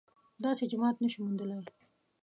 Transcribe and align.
داسې 0.45 0.63
جماعت 0.71 0.97
نه 1.03 1.09
شو 1.13 1.19
موندلای 1.25 1.59